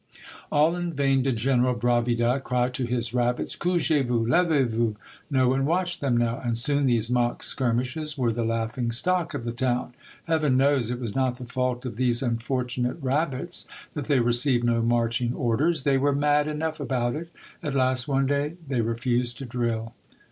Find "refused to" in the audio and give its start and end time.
18.81-19.45